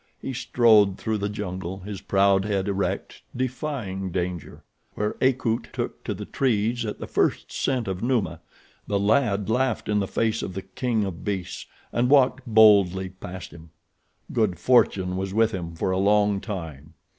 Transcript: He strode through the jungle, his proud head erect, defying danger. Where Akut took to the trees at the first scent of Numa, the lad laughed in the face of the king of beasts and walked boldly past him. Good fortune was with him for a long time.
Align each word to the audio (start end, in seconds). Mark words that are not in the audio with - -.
He 0.19 0.33
strode 0.33 0.97
through 0.97 1.19
the 1.19 1.29
jungle, 1.29 1.81
his 1.81 2.01
proud 2.01 2.43
head 2.43 2.67
erect, 2.67 3.21
defying 3.35 4.09
danger. 4.09 4.63
Where 4.95 5.15
Akut 5.21 5.71
took 5.73 6.03
to 6.05 6.15
the 6.15 6.25
trees 6.25 6.83
at 6.85 6.97
the 6.97 7.05
first 7.05 7.51
scent 7.51 7.87
of 7.87 8.01
Numa, 8.01 8.41
the 8.87 8.97
lad 8.99 9.47
laughed 9.47 9.87
in 9.87 9.99
the 9.99 10.07
face 10.07 10.41
of 10.41 10.55
the 10.55 10.63
king 10.63 11.03
of 11.05 11.23
beasts 11.23 11.67
and 11.93 12.09
walked 12.09 12.47
boldly 12.47 13.09
past 13.09 13.51
him. 13.51 13.69
Good 14.33 14.57
fortune 14.57 15.17
was 15.17 15.35
with 15.35 15.51
him 15.51 15.75
for 15.75 15.91
a 15.91 15.99
long 15.99 16.39
time. 16.41 16.95